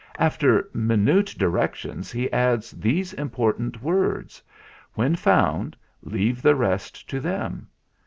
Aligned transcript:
"After 0.17 0.67
minute 0.73 1.27
directions 1.37 2.11
he 2.11 2.33
adds 2.33 2.71
these 2.71 3.13
important 3.13 3.83
words: 3.83 4.41
'When 4.95 5.15
found, 5.15 5.77
leave 6.01 6.41
the 6.41 6.55
rest 6.55 7.07
to 7.11 7.19
them.' 7.19 7.67